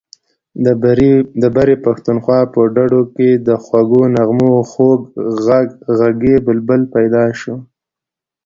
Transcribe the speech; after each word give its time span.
د 1.41 1.43
برې 1.57 1.75
پښتونخوا 1.85 2.39
په 2.53 2.59
ډډو 2.75 3.01
کې 3.15 3.29
د 3.47 3.49
خوږو 3.63 4.03
نغمو 4.15 4.53
خوږ 4.71 4.99
غږی 5.99 6.35
بلبل 6.45 6.81
پیدا 6.95 7.25
شو. 7.39 7.55